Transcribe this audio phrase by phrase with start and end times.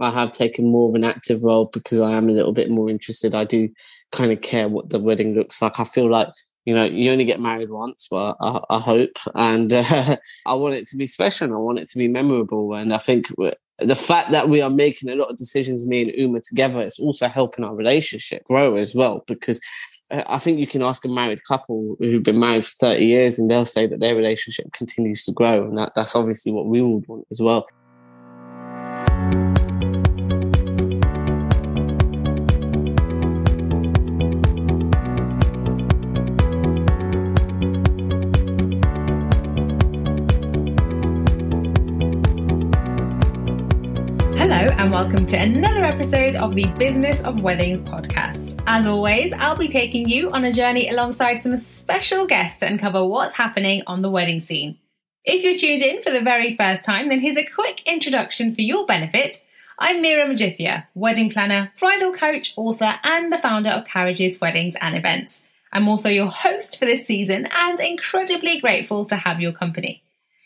[0.00, 2.90] I have taken more of an active role because I am a little bit more
[2.90, 3.34] interested.
[3.34, 3.68] I do
[4.12, 5.78] kind of care what the wedding looks like.
[5.78, 6.28] I feel like
[6.64, 10.16] you know you only get married once, but I, I hope, and uh,
[10.46, 11.52] I want it to be special.
[11.52, 13.28] I want it to be memorable, and I think
[13.80, 16.98] the fact that we are making a lot of decisions, me and Uma together, is
[16.98, 19.24] also helping our relationship grow as well.
[19.26, 19.60] Because
[20.10, 23.38] uh, I think you can ask a married couple who've been married for 30 years
[23.38, 25.64] and they'll say that their relationship continues to grow.
[25.64, 27.66] And that, that's obviously what we would want as well.
[44.80, 48.62] And welcome to another episode of the Business of Weddings podcast.
[48.66, 53.06] As always, I'll be taking you on a journey alongside some special guests to uncover
[53.06, 54.78] what's happening on the wedding scene.
[55.22, 58.62] If you're tuned in for the very first time, then here's a quick introduction for
[58.62, 59.44] your benefit.
[59.78, 64.96] I'm Meera Majithia, wedding planner, bridal coach, author, and the founder of Carriages Weddings and
[64.96, 65.42] Events.
[65.74, 70.02] I'm also your host for this season and incredibly grateful to have your company.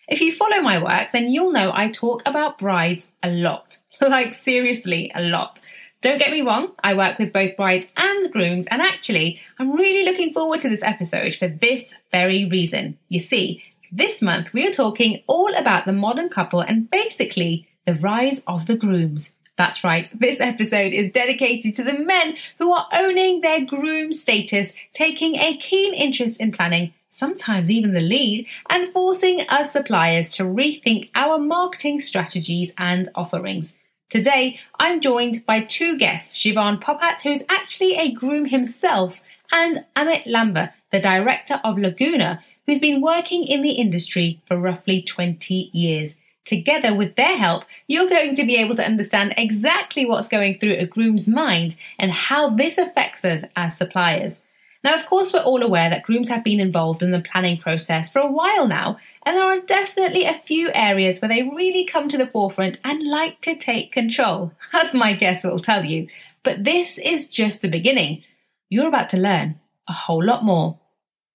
[0.08, 3.78] If you follow my work, then you'll know I talk about brides a lot.
[4.08, 5.60] like, seriously, a lot.
[6.04, 10.04] Don't get me wrong, I work with both brides and grooms, and actually, I'm really
[10.04, 12.98] looking forward to this episode for this very reason.
[13.08, 17.94] You see, this month we are talking all about the modern couple and basically the
[17.94, 19.32] rise of the grooms.
[19.56, 24.74] That's right, this episode is dedicated to the men who are owning their groom status,
[24.92, 30.42] taking a keen interest in planning, sometimes even the lead, and forcing us suppliers to
[30.42, 33.74] rethink our marketing strategies and offerings.
[34.10, 40.24] Today, I'm joined by two guests Shivaan Popat, who's actually a groom himself, and Amit
[40.24, 46.14] Lamba, the director of Laguna, who's been working in the industry for roughly 20 years.
[46.44, 50.74] Together with their help, you're going to be able to understand exactly what's going through
[50.74, 54.40] a groom's mind and how this affects us as suppliers.
[54.84, 58.10] Now, of course, we're all aware that grooms have been involved in the planning process
[58.10, 62.06] for a while now, and there are definitely a few areas where they really come
[62.08, 66.06] to the forefront and like to take control, as my guest will tell you.
[66.42, 68.22] But this is just the beginning.
[68.68, 69.58] You're about to learn
[69.88, 70.78] a whole lot more.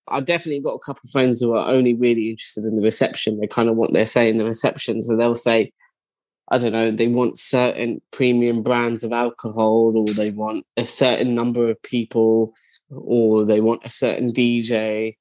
[0.07, 3.39] I've definitely got a couple of friends who are only really interested in the reception.
[3.39, 5.01] They kind of want their say in the reception.
[5.01, 5.71] So they'll say,
[6.51, 11.33] I don't know, they want certain premium brands of alcohol or they want a certain
[11.33, 12.53] number of people
[12.91, 15.15] or they want a certain DJ.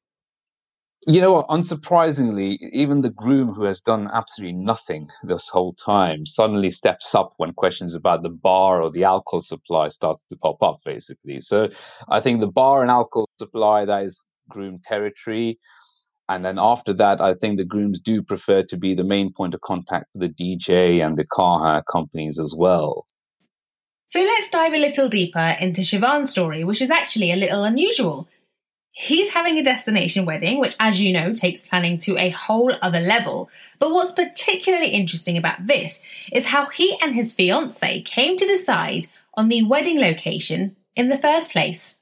[1.06, 1.48] You know what?
[1.48, 7.34] Unsurprisingly, even the groom who has done absolutely nothing this whole time suddenly steps up
[7.36, 11.40] when questions about the bar or the alcohol supply start to pop up, basically.
[11.40, 11.68] So
[12.08, 15.58] I think the bar and alcohol supply, that is groom territory.
[16.28, 19.54] And then after that, I think the grooms do prefer to be the main point
[19.54, 23.06] of contact for the DJ and the car hire companies as well.
[24.08, 28.26] So let's dive a little deeper into Shivaan's story, which is actually a little unusual.
[28.90, 33.00] He's having a destination wedding, which, as you know, takes planning to a whole other
[33.00, 33.50] level.
[33.78, 36.00] But what's particularly interesting about this
[36.32, 39.04] is how he and his fiancee came to decide
[39.34, 41.98] on the wedding location in the first place.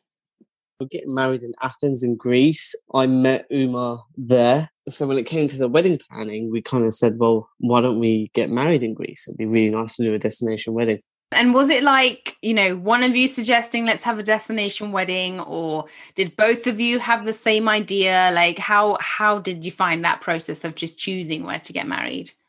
[0.78, 2.76] We're getting married in Athens in Greece.
[2.94, 4.70] I met Uma there.
[4.88, 7.98] So when it came to the wedding planning, we kind of said, well, why don't
[7.98, 9.26] we get married in Greece?
[9.26, 11.00] It'd be really nice to do a destination wedding.
[11.32, 15.40] And was it like, you know, one of you suggesting let's have a destination wedding
[15.40, 18.30] or did both of you have the same idea?
[18.32, 22.32] Like how how did you find that process of just choosing where to get married?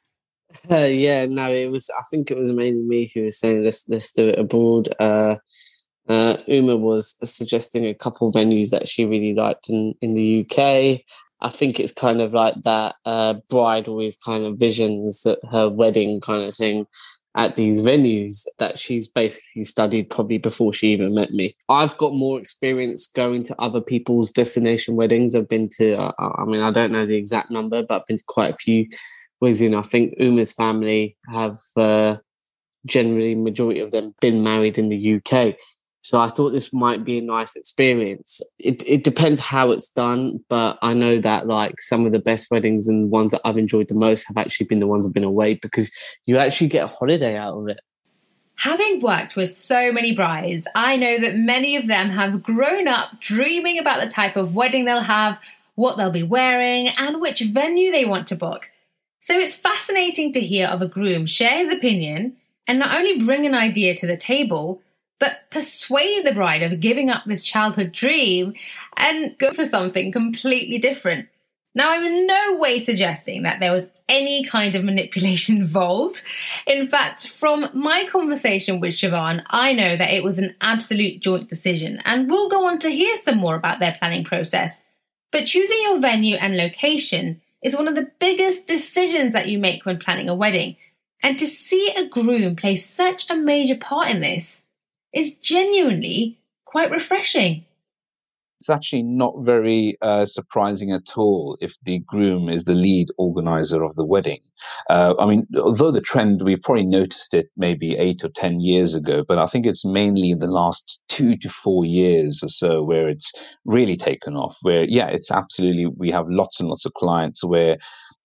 [0.71, 3.87] Uh, yeah, no, it was I think it was mainly me who was saying let's
[3.89, 4.87] let's do it abroad.
[4.97, 5.35] Uh,
[6.07, 11.01] uh, Uma was suggesting a couple venues that she really liked in, in the UK.
[11.41, 16.21] I think it's kind of like that uh, bride always kind of visions her wedding
[16.21, 16.87] kind of thing
[17.37, 21.55] at these venues that she's basically studied probably before she even met me.
[21.69, 25.35] I've got more experience going to other people's destination weddings.
[25.35, 28.17] I've been to, uh, I mean, I don't know the exact number, but I've been
[28.17, 28.87] to quite a few.
[29.39, 32.15] Was in, I think Uma's family have uh,
[32.87, 35.55] generally majority of them been married in the UK.
[36.07, 38.41] So I thought this might be a nice experience.
[38.59, 42.49] It it depends how it's done, but I know that like some of the best
[42.49, 45.25] weddings and ones that I've enjoyed the most have actually been the ones I've been
[45.25, 45.93] away because
[46.23, 47.81] you actually get a holiday out of it.
[48.55, 53.19] Having worked with so many brides, I know that many of them have grown up
[53.19, 55.41] dreaming about the type of wedding they'll have,
[55.75, 58.71] what they'll be wearing, and which venue they want to book.
[59.19, 63.45] So it's fascinating to hear of a groom share his opinion and not only bring
[63.45, 64.81] an idea to the table,
[65.19, 68.53] but persuade the bride of giving up this childhood dream
[68.97, 71.29] and go for something completely different.
[71.77, 76.23] Now, I'm in no way suggesting that there was any kind of manipulation involved.
[76.65, 81.47] In fact, from my conversation with Shivaan, I know that it was an absolute joint
[81.47, 84.81] decision, and we'll go on to hear some more about their planning process.
[85.31, 89.85] But choosing your venue and location is one of the biggest decisions that you make
[89.85, 90.77] when planning a wedding.
[91.21, 94.63] And to see a groom play such a major part in this
[95.17, 97.65] is genuinely quite refreshing
[98.59, 103.83] it's actually not very uh, surprising at all if the groom is the lead organizer
[103.83, 104.39] of the wedding.
[104.89, 108.95] Uh, I mean, although the trend, we've probably noticed it maybe eight or 10 years
[108.95, 112.83] ago, but I think it's mainly in the last two to four years or so
[112.83, 113.31] where it's
[113.65, 114.57] really taken off.
[114.61, 117.77] Where, yeah, it's absolutely, we have lots and lots of clients where,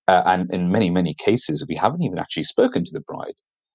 [0.08, 3.34] uh, and in many, many cases, we haven't even actually spoken to the bride.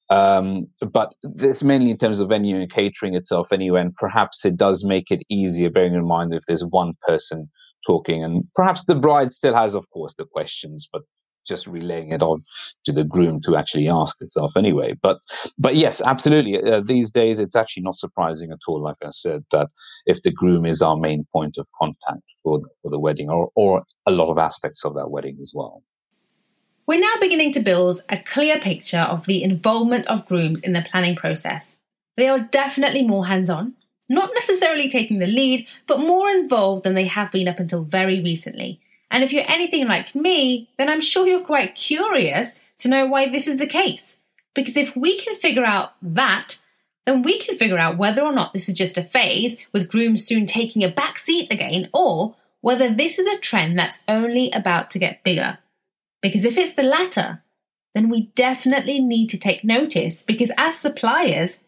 [0.10, 0.60] Um,
[0.92, 4.84] but this mainly in terms of venue and catering itself anyway, and perhaps it does
[4.84, 7.50] make it easier, bearing in mind if there's one person
[7.86, 11.02] talking, and perhaps the bride still has, of course, the questions, but
[11.48, 12.44] just relaying it on
[12.86, 14.94] to the groom to actually ask itself anyway.
[15.02, 15.18] But
[15.58, 16.62] but yes, absolutely.
[16.62, 18.82] Uh, these days, it's actually not surprising at all.
[18.82, 19.68] Like I said, that
[20.06, 23.84] if the groom is our main point of contact for for the wedding, or or
[24.06, 25.84] a lot of aspects of that wedding as well.
[26.88, 30.88] We're now beginning to build a clear picture of the involvement of grooms in the
[30.90, 31.76] planning process.
[32.16, 33.74] They are definitely more hands on,
[34.08, 38.22] not necessarily taking the lead, but more involved than they have been up until very
[38.22, 38.80] recently.
[39.12, 43.28] And if you're anything like me, then I'm sure you're quite curious to know why
[43.28, 44.20] this is the case.
[44.54, 46.60] Because if we can figure out that,
[47.06, 50.26] then we can figure out whether or not this is just a phase with grooms
[50.26, 54.90] soon taking a back seat again, or whether this is a trend that's only about
[54.92, 55.58] to get bigger.
[56.22, 57.44] Because if it's the latter,
[57.94, 61.60] then we definitely need to take notice because as suppliers,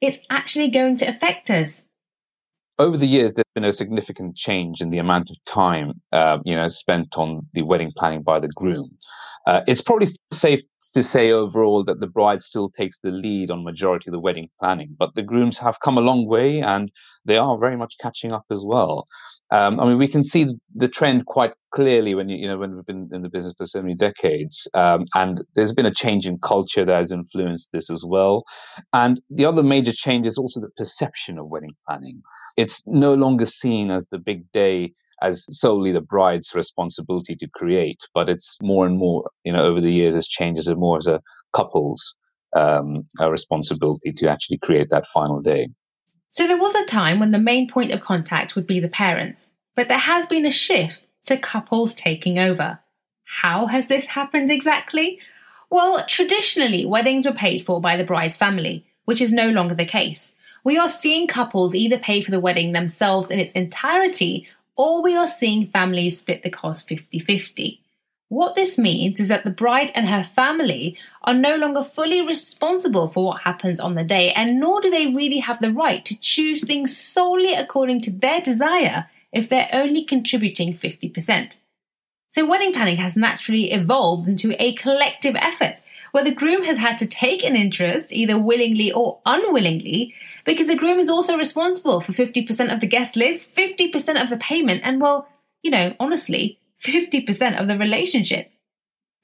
[0.00, 1.82] it's actually going to affect us.
[2.78, 6.56] Over the years, there's been a significant change in the amount of time, uh, you
[6.56, 8.90] know, spent on the wedding planning by the groom.
[9.46, 10.62] Uh, it's probably safe
[10.94, 14.48] to say overall that the bride still takes the lead on majority of the wedding
[14.58, 16.90] planning, but the grooms have come a long way and
[17.26, 19.04] they are very much catching up as well.
[19.50, 22.74] Um, I mean, we can see the trend quite clearly when you, you know when
[22.74, 26.26] we've been in the business for so many decades, um, and there's been a change
[26.26, 28.44] in culture that has influenced this as well.
[28.92, 32.22] And the other major change is also the perception of wedding planning.
[32.56, 34.92] It's no longer seen as the big day
[35.22, 39.80] as solely the bride's responsibility to create, but it's more and more, you know, over
[39.80, 41.20] the years has changed as more as a
[41.54, 42.14] couple's
[42.56, 45.68] um, a responsibility to actually create that final day.
[46.34, 49.50] So there was a time when the main point of contact would be the parents,
[49.76, 52.80] but there has been a shift to couples taking over.
[53.22, 55.20] How has this happened exactly?
[55.70, 59.84] Well, traditionally, weddings were paid for by the bride's family, which is no longer the
[59.84, 60.34] case.
[60.64, 65.14] We are seeing couples either pay for the wedding themselves in its entirety, or we
[65.14, 67.83] are seeing families split the cost 50 50.
[68.28, 73.08] What this means is that the bride and her family are no longer fully responsible
[73.08, 76.18] for what happens on the day, and nor do they really have the right to
[76.18, 81.58] choose things solely according to their desire if they're only contributing 50%.
[82.30, 86.98] So, wedding planning has naturally evolved into a collective effort where the groom has had
[86.98, 92.12] to take an interest, either willingly or unwillingly, because the groom is also responsible for
[92.12, 95.28] 50% of the guest list, 50% of the payment, and well,
[95.62, 98.48] you know, honestly, 50% of the relationship.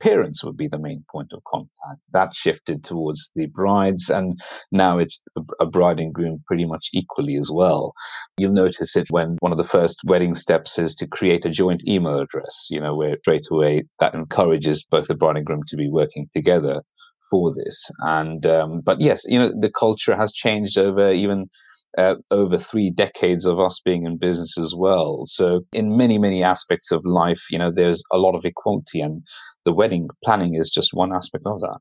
[0.00, 2.00] Parents would be the main point of contact.
[2.14, 4.40] That shifted towards the brides, and
[4.72, 5.20] now it's
[5.60, 7.92] a bride and groom pretty much equally as well.
[8.38, 11.82] You'll notice it when one of the first wedding steps is to create a joint
[11.86, 15.76] email address, you know, where straight away that encourages both the bride and groom to
[15.76, 16.80] be working together
[17.30, 17.90] for this.
[18.00, 21.50] And, um, but yes, you know, the culture has changed over even
[21.98, 25.24] uh, over three decades of us being in business as well.
[25.26, 29.22] So, in many, many aspects of life, you know, there's a lot of equality, and
[29.64, 31.78] the wedding planning is just one aspect of that.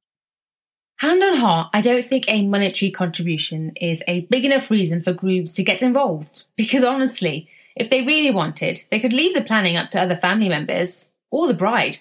[0.99, 5.13] Hand on heart, I don't think a monetary contribution is a big enough reason for
[5.13, 6.43] groups to get involved.
[6.57, 10.49] Because honestly, if they really wanted, they could leave the planning up to other family
[10.49, 11.99] members or the bride.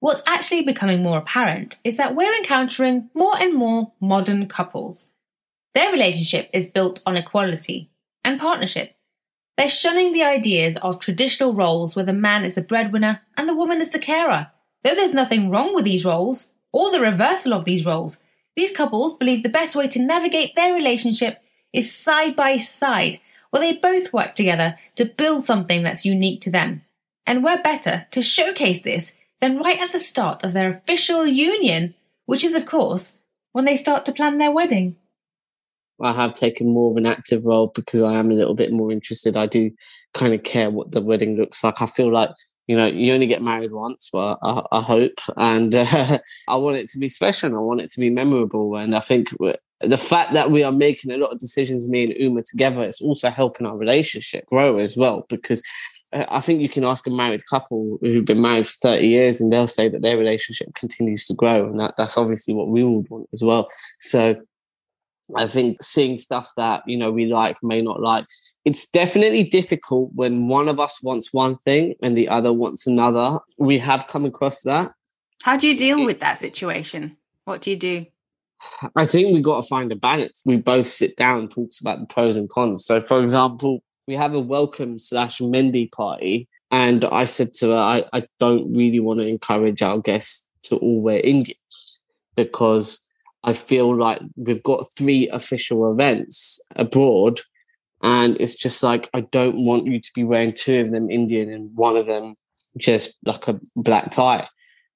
[0.00, 5.06] What's actually becoming more apparent is that we're encountering more and more modern couples
[5.74, 7.90] their relationship is built on equality
[8.24, 8.94] and partnership.
[9.56, 13.54] They're shunning the ideas of traditional roles where the man is the breadwinner and the
[13.54, 14.48] woman is the carer.
[14.82, 18.22] Though there's nothing wrong with these roles, or the reversal of these roles,
[18.56, 23.18] these couples believe the best way to navigate their relationship is side by side,
[23.50, 26.82] where they both work together to build something that's unique to them.
[27.26, 31.94] And where better to showcase this than right at the start of their official union,
[32.26, 33.12] which is, of course,
[33.52, 34.96] when they start to plan their wedding.
[36.02, 38.92] I have taken more of an active role because I am a little bit more
[38.92, 39.36] interested.
[39.36, 39.70] I do
[40.14, 41.80] kind of care what the wedding looks like.
[41.82, 42.30] I feel like
[42.70, 45.18] you know, you only get married once, well, I, I hope.
[45.36, 47.56] And uh, I want it to be special.
[47.56, 48.76] I want it to be memorable.
[48.76, 49.30] And I think
[49.80, 53.00] the fact that we are making a lot of decisions, me and Uma together, it's
[53.00, 55.26] also helping our relationship grow as well.
[55.28, 55.66] Because
[56.12, 59.40] uh, I think you can ask a married couple who've been married for 30 years
[59.40, 61.66] and they'll say that their relationship continues to grow.
[61.66, 63.68] And that, that's obviously what we would want as well.
[64.00, 64.36] So
[65.36, 68.26] I think seeing stuff that, you know, we like, may not like,
[68.64, 73.38] it's definitely difficult when one of us wants one thing and the other wants another.
[73.58, 74.92] We have come across that.
[75.42, 77.16] How do you deal with that situation?
[77.44, 78.06] What do you do?
[78.94, 80.42] I think we got to find a balance.
[80.44, 82.84] We both sit down and talks about the pros and cons.
[82.84, 87.76] So, for example, we have a welcome slash Mehndi party, and I said to her,
[87.76, 91.56] I, I don't really want to encourage our guests to all wear Indian
[92.36, 93.06] because
[93.42, 97.40] I feel like we've got three official events abroad,
[98.02, 101.50] and it's just like I don't want you to be wearing two of them Indian
[101.52, 102.34] and one of them
[102.78, 104.46] just like a black tie.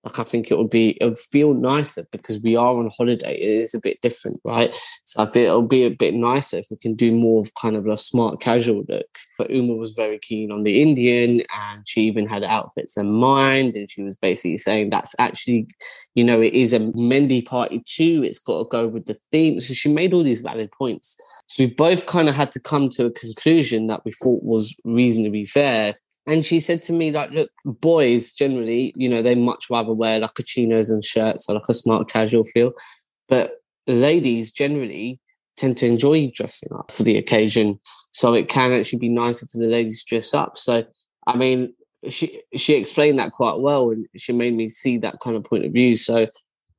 [0.05, 3.35] Like I think it would be it would feel nicer because we are on holiday.
[3.35, 4.77] It is a bit different, right?
[5.05, 7.75] So I think it'll be a bit nicer if we can do more of kind
[7.75, 9.19] of a smart casual look.
[9.39, 13.77] But Uma was very keen on the Indian and she even had outfits in mind.
[13.77, 15.69] And she was basically saying that's actually,
[16.15, 18.23] you know, it is a Mehndi party too.
[18.25, 19.61] It's got to go with the theme.
[19.61, 21.19] So she made all these valid points.
[21.47, 24.77] So we both kind of had to come to a conclusion that we thought was
[24.85, 25.97] reasonably fair
[26.27, 30.19] and she said to me, like, look, boys generally, you know, they much rather wear
[30.19, 32.73] like chinos and shirts or like a smart casual feel.
[33.29, 35.21] But ladies generally
[35.57, 37.79] tend to enjoy dressing up for the occasion.
[38.11, 40.57] So it can actually be nicer for the ladies to dress up.
[40.57, 40.85] So
[41.27, 41.75] I mean,
[42.09, 45.65] she she explained that quite well and she made me see that kind of point
[45.65, 45.95] of view.
[45.95, 46.27] So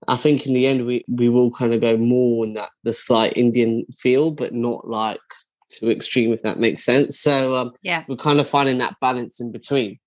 [0.08, 2.94] I think in the end we, we will kind of go more in that the
[2.94, 5.20] slight Indian feel, but not like
[5.69, 7.19] too extreme, if that makes sense.
[7.19, 10.00] So um, yeah, we're kind of finding that balance in between.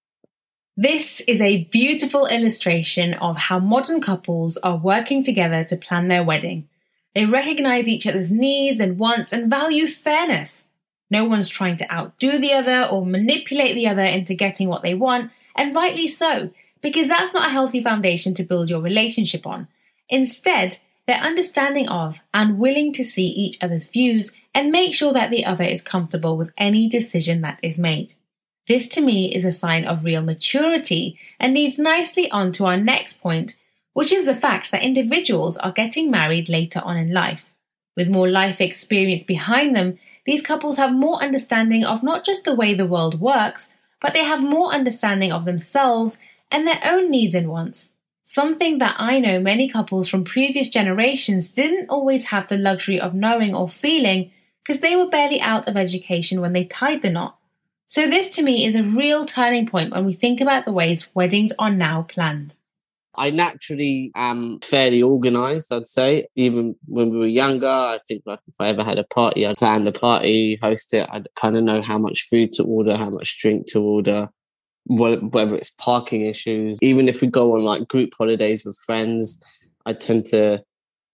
[0.77, 6.23] This is a beautiful illustration of how modern couples are working together to plan their
[6.23, 6.69] wedding.
[7.15, 10.67] They recognize each other's needs and wants and value fairness.
[11.11, 14.95] No one's trying to outdo the other or manipulate the other into getting what they
[14.95, 16.51] want, and rightly so,
[16.81, 19.67] because that's not a healthy foundation to build your relationship on.
[20.09, 25.31] Instead, they're understanding of and willing to see each other's views and make sure that
[25.31, 28.13] the other is comfortable with any decision that is made.
[28.69, 32.77] This to me is a sign of real maturity and leads nicely on to our
[32.77, 33.57] next point,
[33.95, 37.55] which is the fact that individuals are getting married later on in life.
[37.97, 42.55] With more life experience behind them, these couples have more understanding of not just the
[42.55, 43.71] way the world works,
[44.03, 46.19] but they have more understanding of themselves
[46.53, 47.93] and their own needs and wants.
[48.31, 53.15] Something that I know many couples from previous generations didn't always have the luxury of
[53.15, 54.33] knowing or feeling
[54.63, 57.39] because they were barely out of education when they tied the knot.
[57.87, 61.09] So, this to me is a real turning point when we think about the ways
[61.15, 62.55] weddings are now planned.
[63.15, 66.27] I naturally am fairly organized, I'd say.
[66.37, 69.57] Even when we were younger, I think like if I ever had a party, I'd
[69.57, 71.09] plan the party, host it.
[71.11, 74.29] I'd kind of know how much food to order, how much drink to order
[74.89, 79.43] whether it's parking issues, even if we go on like group holidays with friends,
[79.87, 80.65] I tend to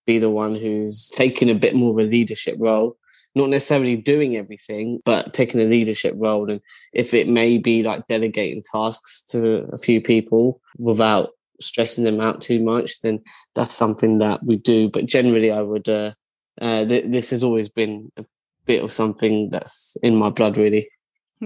[0.06, 2.96] be the one who's taking a bit more of a leadership role.
[3.34, 6.48] Not necessarily doing everything, but taking a leadership role.
[6.48, 6.60] And
[6.92, 12.40] if it may be like delegating tasks to a few people without stressing them out
[12.40, 13.20] too much, then
[13.56, 14.88] that's something that we do.
[14.88, 16.12] But generally, I would, uh,
[16.60, 18.24] uh, th- this has always been a
[18.66, 20.88] bit of something that's in my blood, really.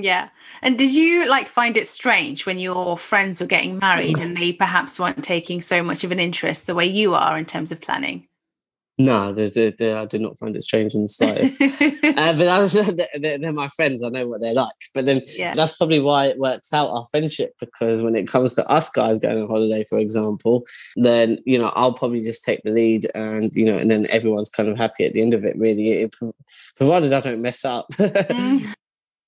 [0.03, 0.29] Yeah.
[0.63, 4.53] And did you like find it strange when your friends were getting married and they
[4.53, 7.81] perhaps weren't taking so much of an interest the way you are in terms of
[7.81, 8.29] planning?
[9.01, 11.63] No, they, they, they, I did not find it strange in the slightest.
[11.63, 11.69] uh,
[12.33, 12.37] but
[13.23, 14.03] they're, they're, my friends.
[14.03, 14.75] I know what they're like.
[14.93, 15.55] But then yeah.
[15.55, 19.21] that's probably why it works out our friendship because when it comes to us guys
[19.21, 23.55] going on holiday, for example, then you know I'll probably just take the lead, and
[23.55, 25.57] you know, and then everyone's kind of happy at the end of it.
[25.57, 26.17] Really, it,
[26.75, 27.87] provided I don't mess up.
[27.93, 28.75] mm.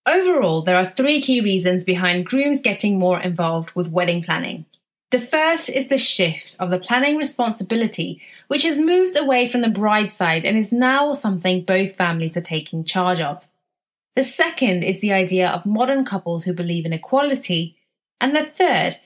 [0.07, 4.65] Overall, there are three key reasons behind grooms getting more involved with wedding planning.
[5.11, 9.69] The first is the shift of the planning responsibility, which has moved away from the
[9.69, 13.47] bride's side and is now something both families are taking charge of.
[14.15, 17.77] The second is the idea of modern couples who believe in equality.
[18.21, 18.97] And the third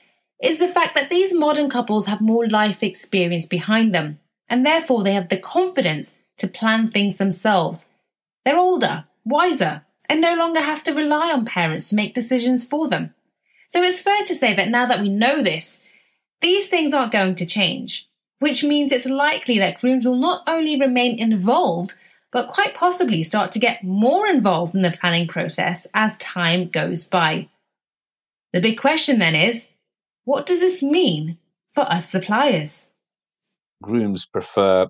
[0.41, 5.03] is the fact that these modern couples have more life experience behind them, and therefore
[5.03, 7.87] they have the confidence to plan things themselves.
[8.43, 12.87] They're older, wiser, and no longer have to rely on parents to make decisions for
[12.87, 13.13] them.
[13.69, 15.81] So it's fair to say that now that we know this,
[16.41, 18.07] these things aren't going to change,
[18.39, 21.95] which means it's likely that grooms will not only remain involved,
[22.31, 27.05] but quite possibly start to get more involved in the planning process as time goes
[27.05, 27.49] by.
[28.53, 29.67] The big question then is
[30.25, 31.37] what does this mean
[31.73, 32.91] for us suppliers?
[33.81, 34.87] Grooms prefer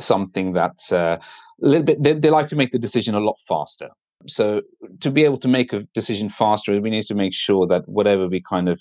[0.00, 1.18] something that's uh,
[1.62, 3.90] a little bit, they, they like to make the decision a lot faster.
[4.28, 4.62] So,
[5.00, 8.28] to be able to make a decision faster, we need to make sure that whatever
[8.28, 8.80] we kind of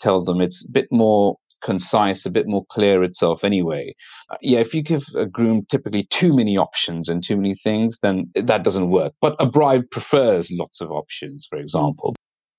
[0.00, 3.94] tell them, it's a bit more concise, a bit more clear itself anyway.
[4.30, 7.98] Uh, yeah, if you give a groom typically too many options and too many things,
[8.00, 9.14] then that doesn't work.
[9.20, 12.14] But a bride prefers lots of options, for example.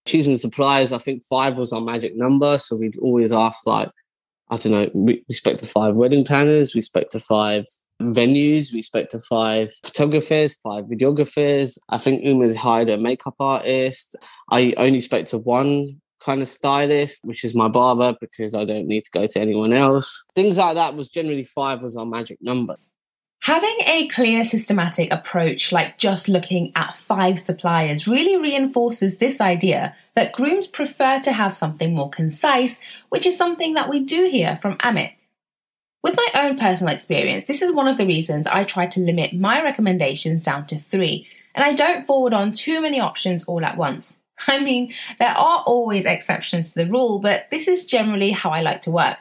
[0.06, 2.58] Choosing suppliers, I think five was our magic number.
[2.58, 3.90] So we'd always ask, like,
[4.50, 7.66] I don't know, we, we spoke to five wedding planners, we spoke to five
[8.12, 11.78] venues, we spoke to five photographers, five videographers.
[11.90, 14.16] I think Uma's hired a makeup artist.
[14.50, 18.88] I only spoke to one kind of stylist, which is my barber, because I don't
[18.88, 20.26] need to go to anyone else.
[20.36, 22.78] Things like that was generally five was our magic number.
[23.44, 29.94] Having a clear, systematic approach, like just looking at five suppliers, really reinforces this idea
[30.16, 32.80] that grooms prefer to have something more concise,
[33.10, 35.12] which is something that we do hear from Amit.
[36.04, 39.34] With my own personal experience, this is one of the reasons I try to limit
[39.34, 43.78] my recommendations down to three, and I don't forward on too many options all at
[43.78, 44.18] once.
[44.48, 48.62] I mean, there are always exceptions to the rule, but this is generally how I
[48.62, 49.18] like to work.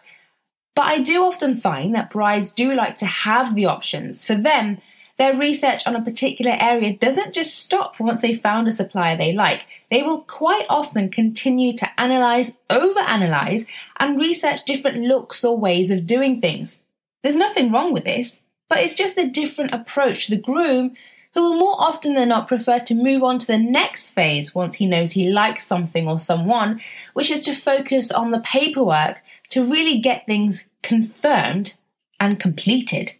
[0.74, 4.24] But I do often find that brides do like to have the options.
[4.24, 4.78] For them,
[5.22, 9.32] their research on a particular area doesn't just stop once they've found a supplier they
[9.32, 9.66] like.
[9.88, 13.66] They will quite often continue to analyze, overanalyze,
[14.00, 16.80] and research different looks or ways of doing things.
[17.22, 20.96] There's nothing wrong with this, but it's just a different approach to the groom
[21.34, 24.74] who will more often than not prefer to move on to the next phase once
[24.74, 26.80] he knows he likes something or someone,
[27.12, 31.76] which is to focus on the paperwork to really get things confirmed
[32.18, 33.12] and completed.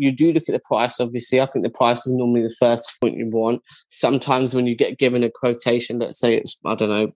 [0.00, 1.40] You do look at the price, obviously.
[1.40, 3.62] I think the price is normally the first point you want.
[3.88, 7.12] Sometimes when you get given a quotation, let's say it's, I don't know,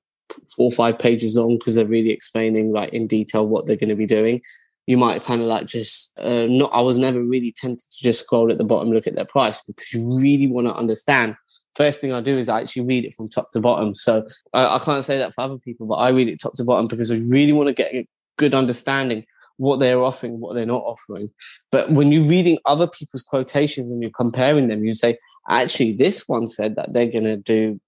[0.55, 3.89] four or five pages long because they're really explaining like in detail what they're going
[3.89, 4.41] to be doing
[4.87, 8.25] you might kind of like just uh, not i was never really tempted to just
[8.25, 11.37] scroll at the bottom look at their price because you really want to understand
[11.75, 14.77] first thing i do is i actually read it from top to bottom so I,
[14.77, 17.13] I, can't say that for other people but i read it top to bottom because
[17.13, 19.25] i really want to get a good understanding
[19.57, 21.31] what they're offering what they're not offering.
[21.71, 26.29] But when you're reading other people's quotations and you're comparing them you say actually this
[26.29, 27.81] one said that they're going to do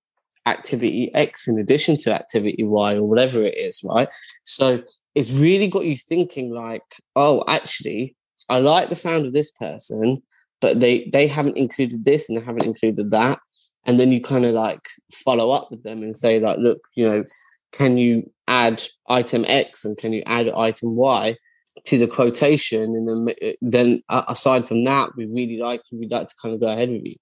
[0.46, 4.08] activity x in addition to activity y or whatever it is right?
[4.44, 4.82] So
[5.16, 6.82] it's really got you thinking like,
[7.16, 8.14] oh, actually,
[8.50, 10.22] I like the sound of this person,
[10.60, 13.40] but they they haven't included this and they haven't included that.
[13.86, 17.08] And then you kind of like follow up with them and say, like, look, you
[17.08, 17.24] know,
[17.72, 21.36] can you add item X and can you add item Y
[21.84, 22.82] to the quotation?
[22.82, 26.60] And then, uh, then aside from that, we really like we'd like to kind of
[26.60, 27.16] go ahead with you.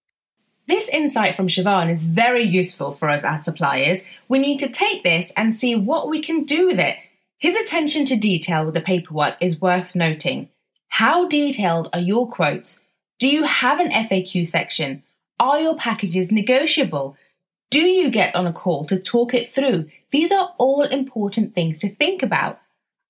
[0.66, 4.02] This insight from Shivaan is very useful for us as suppliers.
[4.28, 6.96] We need to take this and see what we can do with it
[7.44, 10.48] his attention to detail with the paperwork is worth noting.
[10.88, 12.80] How detailed are your quotes?
[13.18, 15.02] Do you have an FAQ section?
[15.38, 17.18] Are your packages negotiable?
[17.70, 19.90] Do you get on a call to talk it through?
[20.10, 22.60] These are all important things to think about.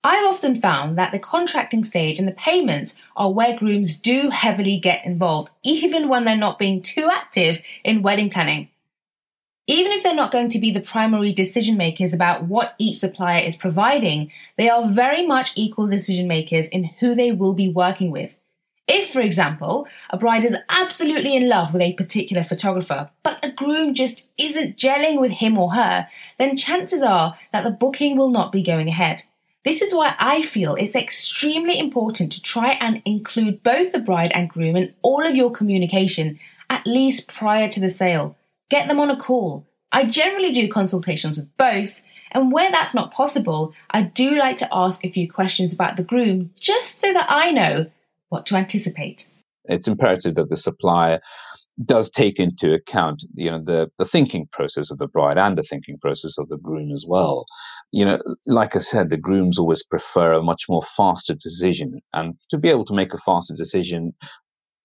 [0.07, 4.79] I've often found that the contracting stage and the payments are where grooms do heavily
[4.79, 8.69] get involved, even when they're not being too active in wedding planning.
[9.67, 13.43] Even if they're not going to be the primary decision makers about what each supplier
[13.43, 18.11] is providing, they are very much equal decision makers in who they will be working
[18.11, 18.37] with.
[18.87, 23.51] If, for example, a bride is absolutely in love with a particular photographer, but a
[23.51, 28.29] groom just isn't gelling with him or her, then chances are that the booking will
[28.29, 29.23] not be going ahead.
[29.65, 34.31] This is why I feel it's extremely important to try and include both the bride
[34.33, 38.37] and groom in all of your communication, at least prior to the sale.
[38.69, 39.67] Get them on a call.
[39.91, 44.69] I generally do consultations with both, and where that's not possible, I do like to
[44.71, 47.87] ask a few questions about the groom just so that I know
[48.29, 49.29] what to anticipate.
[49.65, 51.21] It's imperative that the supplier
[51.85, 55.63] does take into account you know the the thinking process of the bride and the
[55.63, 57.47] thinking process of the groom as well.
[57.91, 62.35] You know like i said the grooms always prefer a much more faster decision and
[62.51, 64.15] to be able to make a faster decision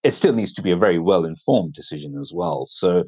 [0.02, 2.66] it still needs to be a very well informed decision as well.
[2.70, 3.04] So,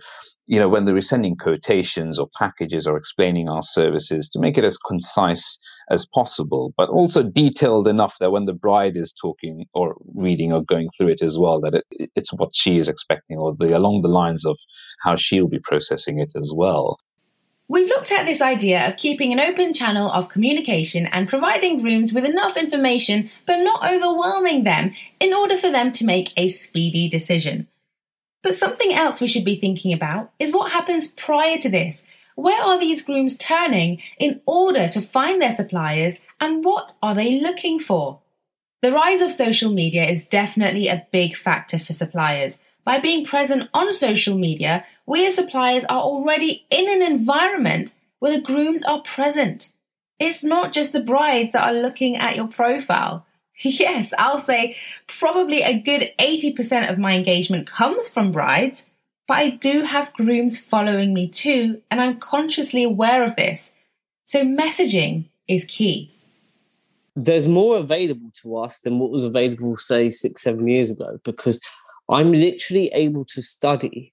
[0.46, 4.64] you know, when they're sending quotations or packages or explaining our services, to make it
[4.64, 5.58] as concise
[5.90, 10.62] as possible, but also detailed enough that when the bride is talking or reading or
[10.62, 14.02] going through it as well, that it, it's what she is expecting or the, along
[14.02, 14.58] the lines of
[15.02, 16.98] how she'll be processing it as well.
[17.72, 22.12] We've looked at this idea of keeping an open channel of communication and providing grooms
[22.12, 27.08] with enough information but not overwhelming them in order for them to make a speedy
[27.08, 27.68] decision.
[28.42, 32.04] But something else we should be thinking about is what happens prior to this
[32.34, 37.40] Where are these grooms turning in order to find their suppliers and what are they
[37.40, 38.20] looking for?
[38.82, 42.58] The rise of social media is definitely a big factor for suppliers.
[42.84, 48.32] By being present on social media, we as suppliers are already in an environment where
[48.32, 49.72] the grooms are present.
[50.18, 53.26] It's not just the brides that are looking at your profile.
[53.64, 58.86] Yes, I'll say probably a good 80% of my engagement comes from brides,
[59.28, 63.74] but I do have grooms following me too, and I'm consciously aware of this.
[64.24, 66.10] So messaging is key.
[67.14, 71.60] There's more available to us than what was available, say, six, seven years ago, because
[72.12, 74.12] I'm literally able to study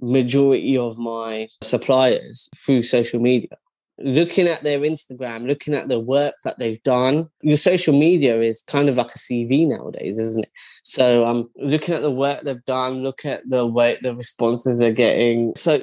[0.00, 3.56] majority of my suppliers through social media
[3.98, 7.28] looking at their Instagram, looking at the work that they've done.
[7.42, 10.52] Your social media is kind of like a CV nowadays, isn't it?
[10.84, 14.78] So I'm um looking at the work they've done, look at the way the responses
[14.78, 15.52] they're getting.
[15.56, 15.82] So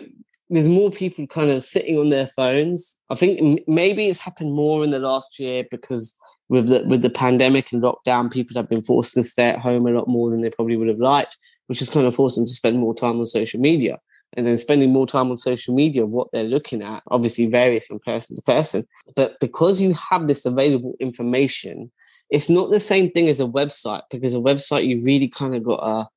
[0.50, 2.98] there's more people kind of sitting on their phones.
[3.10, 6.16] I think maybe it's happened more in the last year because
[6.50, 9.88] with the with the pandemic and lockdown, people have been forced to stay at home
[9.88, 12.46] a lot more than they probably would have liked, which has kind of forced them
[12.46, 14.00] to spend more time on social media
[14.36, 18.00] and then spending more time on social media, what they're looking at obviously varies from
[18.00, 18.86] person to person.
[19.16, 21.92] But because you have this available information,
[22.30, 25.64] it's not the same thing as a website because a website you really kind of
[25.64, 26.10] got to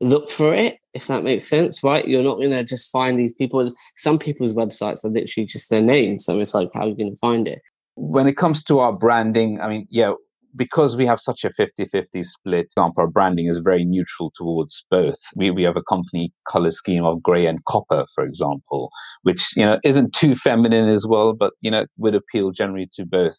[0.00, 2.08] look for it, if that makes sense, right?
[2.08, 3.72] You're not going to just find these people.
[3.96, 6.18] Some people's websites are literally just their name.
[6.18, 7.60] So it's like, how are you going to find it?
[8.02, 10.12] When it comes to our branding, I mean, yeah,
[10.56, 15.18] because we have such a 50-50 split, example, our branding is very neutral towards both.
[15.36, 18.90] We, we have a company color scheme of gray and copper, for example,
[19.22, 23.04] which, you know, isn't too feminine as well, but, you know, would appeal generally to
[23.04, 23.36] both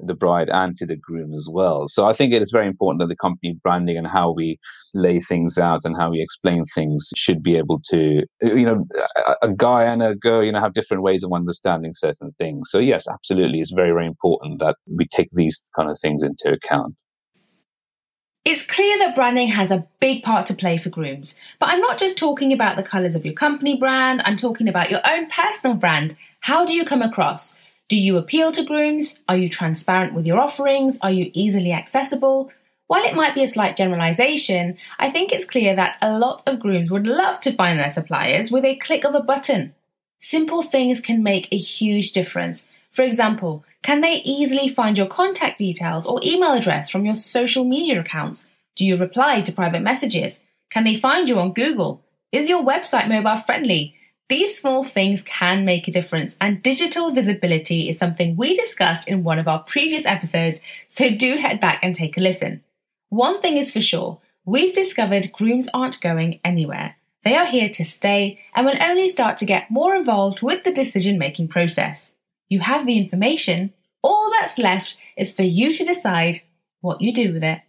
[0.00, 1.88] the bride and to the groom as well.
[1.88, 4.58] So I think it is very important that the company branding and how we
[4.92, 8.84] lay things out and how we explain things should be able to, you know,
[9.42, 12.70] a, guy and a girl, you know, have different ways of understanding certain things.
[12.70, 16.52] So yes, absolutely, it's very, very important that we take these kind of things into
[16.52, 16.94] account.
[18.44, 21.96] It's clear that branding has a big part to play for grooms, but I'm not
[21.96, 25.76] just talking about the colours of your company brand, I'm talking about your own personal
[25.76, 26.14] brand.
[26.40, 27.56] How do you come across?
[27.88, 29.20] Do you appeal to grooms?
[29.28, 30.98] Are you transparent with your offerings?
[31.02, 32.50] Are you easily accessible?
[32.86, 36.60] While it might be a slight generalization, I think it's clear that a lot of
[36.60, 39.74] grooms would love to find their suppliers with a click of a button.
[40.20, 42.66] Simple things can make a huge difference.
[42.90, 47.64] For example, can they easily find your contact details or email address from your social
[47.64, 48.48] media accounts?
[48.76, 50.40] Do you reply to private messages?
[50.70, 52.00] Can they find you on Google?
[52.32, 53.94] Is your website mobile friendly?
[54.30, 59.22] These small things can make a difference, and digital visibility is something we discussed in
[59.22, 62.62] one of our previous episodes, so do head back and take a listen.
[63.10, 66.96] One thing is for sure we've discovered grooms aren't going anywhere.
[67.22, 70.72] They are here to stay and will only start to get more involved with the
[70.72, 72.10] decision making process.
[72.48, 76.36] You have the information, all that's left is for you to decide
[76.80, 77.60] what you do with it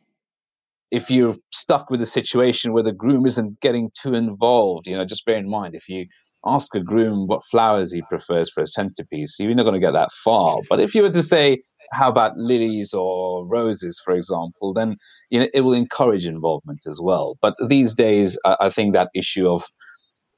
[0.96, 5.06] if you're stuck with a situation where the groom isn't getting too involved, you know,
[5.06, 6.06] just bear in mind if you
[6.46, 9.92] ask a groom what flowers he prefers for a centerpiece, you're not going to get
[9.92, 10.60] that far.
[10.70, 11.60] But if you were to say,
[11.92, 14.96] how about lilies or roses, for example, then
[15.30, 17.38] you know it will encourage involvement as well.
[17.42, 19.66] But these days, I, I think that issue of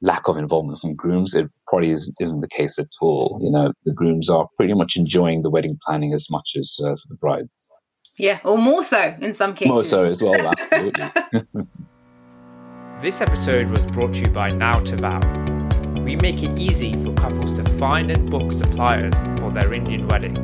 [0.02, 3.40] lack of involvement from grooms, it probably is, not the case at all.
[3.42, 6.96] You know, the grooms are pretty much enjoying the wedding planning as much as uh,
[7.10, 7.67] the brides.
[8.18, 9.72] Yeah, or more so in some cases.
[9.72, 11.12] More so as well, absolutely.
[13.02, 15.48] this episode was brought to you by Now to Vow
[16.08, 20.38] we make it easy for couples to find and book suppliers for their Indian wedding.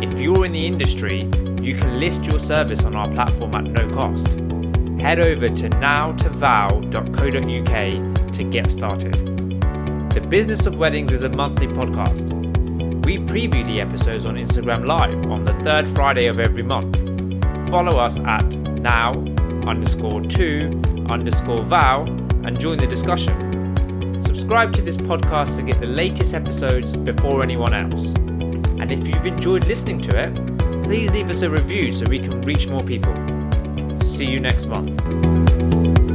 [0.00, 1.22] If you're in the industry,
[1.60, 4.28] you can list your service on our platform at no cost.
[5.00, 9.14] Head over to nowtovow.co.uk to get started.
[10.12, 12.45] The Business of Weddings is a monthly podcast.
[13.06, 16.96] We preview the episodes on Instagram Live on the third Friday of every month.
[17.70, 18.44] Follow us at
[18.80, 19.12] now
[19.66, 22.02] underscore to underscore vow
[22.44, 23.56] and join the discussion
[24.46, 28.06] subscribe to this podcast to get the latest episodes before anyone else.
[28.80, 30.32] And if you've enjoyed listening to it,
[30.84, 33.12] please leave us a review so we can reach more people.
[34.02, 36.05] See you next month.